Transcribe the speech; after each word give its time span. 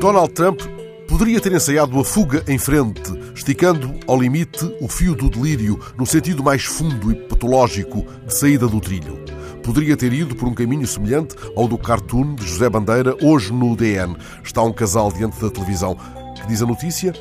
Donald 0.00 0.32
Trump 0.32 0.60
poderia 1.08 1.40
ter 1.40 1.52
ensaiado 1.52 1.98
a 1.98 2.04
fuga 2.04 2.44
em 2.46 2.56
frente, 2.56 3.12
esticando 3.34 3.98
ao 4.06 4.20
limite 4.20 4.64
o 4.80 4.86
fio 4.86 5.12
do 5.12 5.28
delírio 5.28 5.80
no 5.98 6.06
sentido 6.06 6.40
mais 6.40 6.64
fundo 6.64 7.10
e 7.10 7.16
patológico 7.16 8.06
de 8.24 8.32
saída 8.32 8.68
do 8.68 8.80
trilho. 8.80 9.18
Poderia 9.64 9.96
ter 9.96 10.12
ido 10.12 10.36
por 10.36 10.46
um 10.46 10.54
caminho 10.54 10.86
semelhante 10.86 11.34
ao 11.56 11.66
do 11.66 11.76
cartoon 11.76 12.36
de 12.36 12.46
José 12.46 12.70
Bandeira, 12.70 13.16
hoje 13.20 13.52
no 13.52 13.74
DN. 13.74 14.16
Está 14.44 14.62
um 14.62 14.72
casal 14.72 15.10
diante 15.10 15.40
da 15.40 15.50
televisão. 15.50 15.96
Que 16.36 16.46
diz 16.46 16.62
a 16.62 16.66
notícia? 16.66 17.12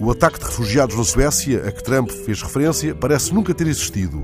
O 0.00 0.10
ataque 0.10 0.40
de 0.40 0.44
refugiados 0.44 0.96
na 0.96 1.04
Suécia, 1.04 1.68
a 1.68 1.70
que 1.70 1.84
Trump 1.84 2.10
fez 2.10 2.42
referência, 2.42 2.96
parece 2.96 3.32
nunca 3.32 3.54
ter 3.54 3.68
existido. 3.68 4.20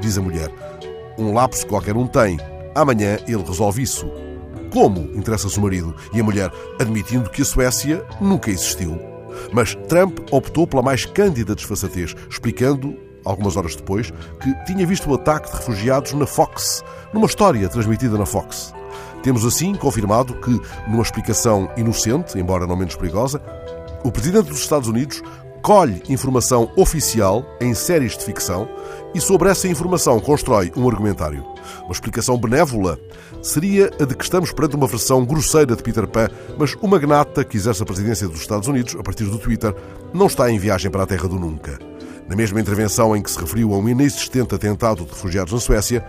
Diz 0.00 0.16
a 0.16 0.22
mulher. 0.22 0.52
Um 1.18 1.34
lapso 1.34 1.66
qualquer 1.66 1.96
um 1.96 2.06
tem. 2.06 2.38
Amanhã 2.76 3.18
ele 3.26 3.42
resolve 3.42 3.82
isso. 3.82 4.23
Como? 4.74 5.02
Interessa-se 5.14 5.56
o 5.56 5.62
marido. 5.62 5.94
E 6.12 6.18
a 6.18 6.24
mulher, 6.24 6.50
admitindo 6.80 7.30
que 7.30 7.42
a 7.42 7.44
Suécia 7.44 8.04
nunca 8.20 8.50
existiu. 8.50 8.98
Mas 9.52 9.76
Trump 9.88 10.18
optou 10.32 10.66
pela 10.66 10.82
mais 10.82 11.06
cândida 11.06 11.54
desfaçatez, 11.54 12.12
explicando, 12.28 12.98
algumas 13.24 13.56
horas 13.56 13.76
depois, 13.76 14.12
que 14.42 14.52
tinha 14.66 14.84
visto 14.84 15.08
o 15.08 15.14
ataque 15.14 15.48
de 15.48 15.58
refugiados 15.58 16.12
na 16.14 16.26
Fox, 16.26 16.82
numa 17.12 17.26
história 17.26 17.68
transmitida 17.68 18.18
na 18.18 18.26
Fox. 18.26 18.74
Temos 19.22 19.44
assim 19.46 19.76
confirmado 19.76 20.34
que, 20.40 20.60
numa 20.88 21.02
explicação 21.02 21.70
inocente, 21.76 22.36
embora 22.36 22.66
não 22.66 22.76
menos 22.76 22.96
perigosa, 22.96 23.40
o 24.02 24.10
presidente 24.10 24.48
dos 24.48 24.58
Estados 24.58 24.88
Unidos 24.88 25.22
colhe 25.62 26.02
informação 26.08 26.68
oficial 26.76 27.46
em 27.60 27.74
séries 27.74 28.18
de 28.18 28.24
ficção 28.24 28.68
e 29.14 29.20
sobre 29.20 29.48
essa 29.48 29.68
informação 29.68 30.18
constrói 30.18 30.72
um 30.76 30.88
argumentário. 30.88 31.53
Uma 31.82 31.92
explicação 31.92 32.38
benévola 32.38 32.98
seria 33.42 33.90
a 34.00 34.04
de 34.04 34.14
que 34.14 34.24
estamos 34.24 34.52
perante 34.52 34.76
uma 34.76 34.86
versão 34.86 35.24
grosseira 35.24 35.74
de 35.76 35.82
Peter 35.82 36.06
Pan, 36.06 36.28
mas 36.58 36.76
o 36.80 36.88
magnata 36.88 37.44
que 37.44 37.56
exerce 37.56 37.82
a 37.82 37.86
presidência 37.86 38.28
dos 38.28 38.40
Estados 38.40 38.68
Unidos, 38.68 38.96
a 38.98 39.02
partir 39.02 39.24
do 39.24 39.38
Twitter, 39.38 39.74
não 40.12 40.26
está 40.26 40.50
em 40.50 40.58
viagem 40.58 40.90
para 40.90 41.02
a 41.02 41.06
terra 41.06 41.28
do 41.28 41.38
nunca. 41.38 41.78
Na 42.28 42.34
mesma 42.34 42.60
intervenção 42.60 43.14
em 43.14 43.22
que 43.22 43.30
se 43.30 43.38
referiu 43.38 43.74
a 43.74 43.78
um 43.78 43.88
inexistente 43.88 44.54
atentado 44.54 45.04
de 45.04 45.10
refugiados 45.10 45.52
na 45.52 45.60
Suécia, 45.60 46.04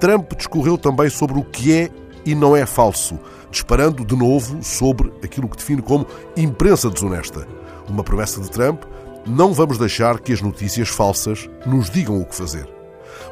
Trump 0.00 0.32
discorreu 0.36 0.76
também 0.76 1.08
sobre 1.08 1.38
o 1.38 1.44
que 1.44 1.72
é 1.72 1.90
e 2.24 2.34
não 2.34 2.56
é 2.56 2.66
falso, 2.66 3.18
disparando 3.50 4.04
de 4.04 4.16
novo 4.16 4.62
sobre 4.62 5.12
aquilo 5.22 5.48
que 5.48 5.56
define 5.56 5.80
como 5.80 6.06
imprensa 6.36 6.90
desonesta. 6.90 7.46
Uma 7.88 8.02
promessa 8.02 8.40
de 8.40 8.50
Trump: 8.50 8.82
não 9.24 9.52
vamos 9.54 9.78
deixar 9.78 10.18
que 10.18 10.32
as 10.32 10.42
notícias 10.42 10.88
falsas 10.88 11.48
nos 11.64 11.88
digam 11.88 12.20
o 12.20 12.24
que 12.24 12.34
fazer. 12.34 12.75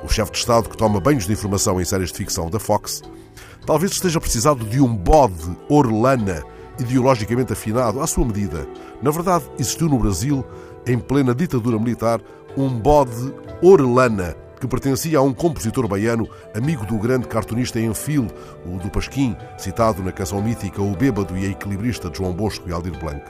O 0.02 0.08
chefe 0.08 0.32
de 0.32 0.38
Estado 0.38 0.68
que 0.68 0.77
toma 0.77 1.00
banhos 1.00 1.27
de 1.27 1.32
informação 1.32 1.80
em 1.80 1.84
séries 1.84 2.10
de 2.10 2.18
ficção 2.18 2.50
da 2.50 2.58
Fox 2.58 3.02
talvez 3.66 3.92
esteja 3.92 4.20
precisado 4.20 4.64
de 4.64 4.80
um 4.80 4.94
bode 4.94 5.56
Orlana 5.68 6.42
ideologicamente 6.78 7.52
afinado 7.52 8.00
à 8.00 8.06
sua 8.06 8.24
medida. 8.24 8.66
Na 9.02 9.10
verdade, 9.10 9.44
existiu 9.58 9.88
no 9.88 9.98
Brasil, 9.98 10.44
em 10.86 10.98
plena 10.98 11.34
ditadura 11.34 11.78
militar, 11.78 12.20
um 12.56 12.68
bode 12.68 13.32
Orlana 13.62 14.36
que 14.60 14.68
pertencia 14.68 15.18
a 15.18 15.22
um 15.22 15.34
compositor 15.34 15.86
baiano, 15.86 16.26
amigo 16.54 16.86
do 16.86 16.96
grande 16.98 17.28
cartunista 17.28 17.78
Enfil, 17.78 18.28
o 18.64 18.78
do 18.78 18.88
Pasquim, 18.88 19.36
citado 19.58 20.02
na 20.02 20.10
canção 20.10 20.41
mítica 20.41 20.80
O 20.80 20.96
Bêbado 20.96 21.36
e 21.36 21.44
a 21.44 21.50
Equilibrista 21.50 22.08
de 22.08 22.16
João 22.16 22.32
Bosco 22.32 22.66
e 22.66 22.72
Aldir 22.72 22.98
Blanc. 22.98 23.22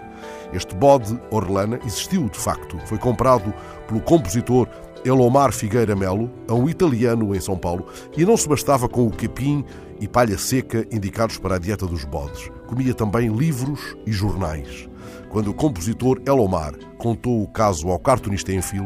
Este 0.53 0.77
bode 0.77 1.19
Orlana 1.33 1.81
existiu 1.85 2.29
de 2.29 2.39
facto, 2.39 2.79
foi 2.87 2.99
comprado 2.99 3.53
pelo 3.89 4.01
compositor 4.01 4.69
Elomar 5.05 5.53
Figueira 5.53 5.95
Melo 5.95 6.31
a 6.49 6.55
um 6.55 6.69
italiano 6.69 7.35
em 7.35 7.41
São 7.41 7.59
Paulo 7.59 7.87
e 8.17 8.25
não 8.25 8.37
se 8.37 8.49
bastava 8.49 8.89
com 8.89 9.07
o 9.07 9.11
capim 9.11 9.65
e 10.01 10.09
palha 10.09 10.39
seca 10.39 10.87
indicados 10.91 11.39
para 11.39 11.57
a 11.57 11.59
dieta 11.59 11.87
dos 11.87 12.05
bodes. 12.05 12.51
Comia 12.67 12.95
também 12.95 13.29
livros 13.29 13.97
e 14.07 14.13
jornais. 14.13 14.89
Quando 15.29 15.51
o 15.51 15.55
compositor 15.55 16.21
Elomar 16.27 16.75
contou 16.97 17.43
o 17.43 17.49
caso 17.49 17.89
ao 17.89 17.99
cartunista 17.99 18.53
Enfil, 18.53 18.85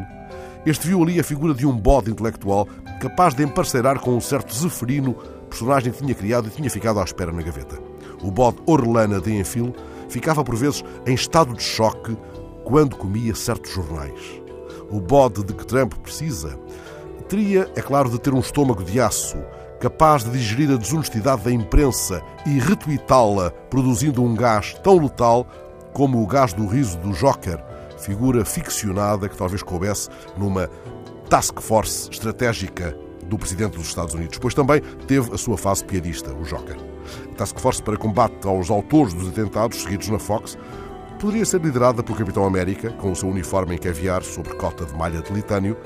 este 0.67 0.89
viu 0.89 1.03
ali 1.03 1.21
a 1.21 1.25
figura 1.25 1.55
de 1.55 1.65
um 1.65 1.77
bode 1.77 2.11
intelectual 2.11 2.67
capaz 3.01 3.35
de 3.35 3.45
emparceirar 3.45 4.01
com 4.01 4.17
um 4.17 4.21
certo 4.21 4.55
Zeferino, 4.55 5.15
personagem 5.49 5.93
que 5.93 5.99
tinha 5.99 6.15
criado 6.15 6.49
e 6.49 6.51
tinha 6.51 6.69
ficado 6.69 6.99
à 6.99 7.05
espera 7.05 7.31
na 7.31 7.43
gaveta. 7.43 7.79
O 8.23 8.31
bode 8.31 8.59
Orlana 8.67 9.21
de 9.21 9.33
Enfil 9.33 9.73
ficava 10.09 10.43
por 10.43 10.57
vezes 10.57 10.83
em 11.07 11.15
estado 11.15 11.55
de 11.55 11.63
choque 11.63 12.17
quando 12.65 12.97
comia 12.97 13.35
certos 13.35 13.73
jornais. 13.73 14.48
O 14.91 15.01
bode 15.01 15.45
de 15.45 15.53
que 15.53 15.67
Trump 15.67 15.95
precisa 15.95 16.59
teria, 17.29 17.71
é 17.77 17.83
claro, 17.83 18.11
de 18.11 18.19
ter 18.19 18.33
um 18.33 18.41
estômago 18.41 18.83
de 18.83 18.99
aço, 18.99 19.37
capaz 19.81 20.25
de 20.25 20.31
digerir 20.31 20.71
a 20.73 20.77
desonestidade 20.77 21.43
da 21.43 21.53
imprensa 21.53 22.23
e 22.47 22.59
retuitá-la, 22.59 23.51
produzindo 23.71 24.23
um 24.23 24.35
gás 24.35 24.75
tão 24.83 24.99
letal 24.99 25.47
como 25.93 26.23
o 26.23 26.27
gás 26.27 26.53
do 26.53 26.67
riso 26.67 26.97
do 26.99 27.13
Joker, 27.13 27.63
figura 27.99 28.45
ficcionada 28.45 29.29
que 29.29 29.37
talvez 29.37 29.63
coubesse 29.63 30.09
numa 30.37 30.71
task 31.29 31.61
force 31.61 32.09
estratégica 32.11 32.97
do 33.27 33.37
presidente 33.37 33.77
dos 33.77 33.89
Estados 33.89 34.15
Unidos, 34.15 34.39
pois 34.39 34.55
também 34.55 34.81
teve 35.07 35.35
a 35.35 35.39
sua 35.39 35.59
fase 35.59 35.85
piadista, 35.85 36.33
o 36.33 36.45
Joker. 36.45 36.77
Task 37.37 37.59
force 37.59 37.83
para 37.83 37.97
combate 37.97 38.47
aos 38.47 38.71
autores 38.71 39.13
dos 39.13 39.29
atentados 39.29 39.83
seguidos 39.83 40.09
na 40.09 40.19
Fox 40.19 40.57
poderia 41.19 41.45
ser 41.45 41.61
liderada 41.61 42.03
pelo 42.03 42.17
Capitão 42.17 42.45
América, 42.45 42.91
com 42.93 43.11
o 43.11 43.17
seu 43.17 43.29
uniforme 43.29 43.75
em 43.75 43.79
caviar 43.79 44.23
sobre 44.23 44.55
cota 44.55 44.87
de 44.87 44.95
malha 44.95 45.21
de 45.21 45.33
litânio, 45.33 45.77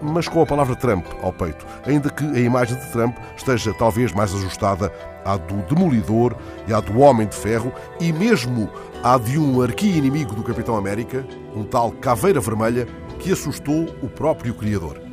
mas 0.00 0.28
com 0.28 0.40
a 0.40 0.46
palavra 0.46 0.76
Trump 0.76 1.04
ao 1.22 1.32
peito, 1.32 1.66
ainda 1.84 2.10
que 2.10 2.24
a 2.24 2.40
imagem 2.40 2.78
de 2.78 2.90
Trump 2.90 3.16
esteja 3.36 3.74
talvez 3.74 4.12
mais 4.12 4.34
ajustada 4.34 4.92
à 5.24 5.36
do 5.36 5.56
Demolidor 5.72 6.36
e 6.66 6.72
à 6.72 6.80
do 6.80 6.98
Homem 6.98 7.26
de 7.26 7.36
Ferro 7.36 7.72
e 8.00 8.12
mesmo 8.12 8.68
à 9.02 9.18
de 9.18 9.38
um 9.38 9.62
arqui-inimigo 9.62 10.34
do 10.34 10.42
Capitão 10.42 10.76
América, 10.76 11.24
um 11.54 11.64
tal 11.64 11.92
Caveira 11.92 12.40
Vermelha, 12.40 12.86
que 13.18 13.32
assustou 13.32 13.86
o 14.02 14.08
próprio 14.08 14.54
Criador. 14.54 15.11